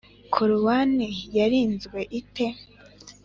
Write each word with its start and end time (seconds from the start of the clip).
korowani 0.33 1.07
yarinzwe 1.37 1.99
ite? 2.19 2.47